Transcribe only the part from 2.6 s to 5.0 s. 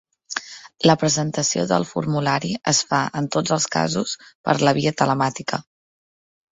es fa en tots els casos per la via